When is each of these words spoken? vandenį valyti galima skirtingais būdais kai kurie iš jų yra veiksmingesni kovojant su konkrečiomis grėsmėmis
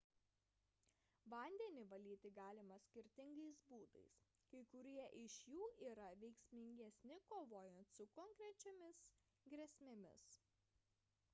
vandenį 1.31 1.81
valyti 1.89 2.29
galima 2.37 2.77
skirtingais 2.85 3.59
būdais 3.73 4.15
kai 4.55 4.61
kurie 4.71 5.03
iš 5.25 5.35
jų 5.49 5.67
yra 5.89 6.07
veiksmingesni 6.23 7.19
kovojant 7.33 7.93
su 7.99 8.07
konkrečiomis 8.17 9.03
grėsmėmis 9.53 10.25